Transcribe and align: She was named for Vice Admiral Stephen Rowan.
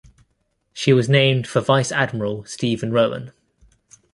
She 0.73 0.93
was 0.93 1.07
named 1.09 1.45
for 1.45 1.61
Vice 1.61 1.91
Admiral 1.91 2.43
Stephen 2.45 2.91
Rowan. 2.91 3.33